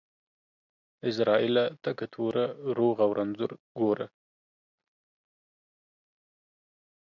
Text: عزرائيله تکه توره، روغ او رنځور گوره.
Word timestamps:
عزرائيله 1.07 1.65
تکه 1.83 2.05
توره، 2.13 2.45
روغ 2.77 2.95
او 3.05 3.11
رنځور 3.17 3.51
گوره. 3.77 4.07